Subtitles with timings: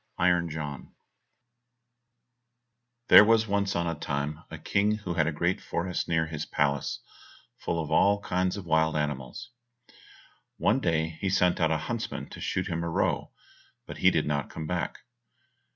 [0.15, 0.95] 136 Iron John
[3.09, 6.43] There was once on a time a King who had a great forest near his
[6.43, 7.01] palace,
[7.59, 9.51] full of all kinds of wild animals.
[10.57, 13.29] One day he sent out a huntsman to shoot him a roe,
[13.85, 15.01] but he did not come back.